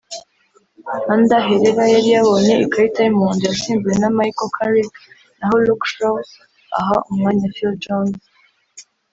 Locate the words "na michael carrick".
4.01-4.93